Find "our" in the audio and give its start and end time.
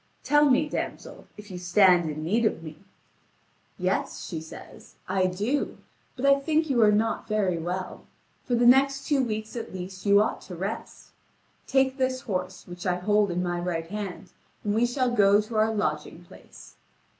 15.55-15.71